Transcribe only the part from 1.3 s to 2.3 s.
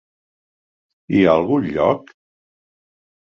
algun lloc?